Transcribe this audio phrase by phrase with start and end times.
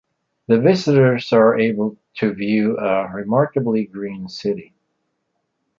[0.47, 4.73] The visitors are able to view a remarkably green city.